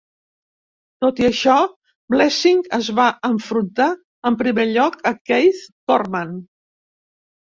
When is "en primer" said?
4.29-4.65